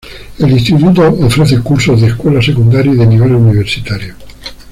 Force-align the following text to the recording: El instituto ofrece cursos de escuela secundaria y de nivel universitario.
El 0.39 0.49
instituto 0.51 1.07
ofrece 1.23 1.59
cursos 1.61 2.01
de 2.01 2.07
escuela 2.07 2.41
secundaria 2.41 2.91
y 2.91 2.95
de 2.97 3.05
nivel 3.05 3.35
universitario. 3.35 4.15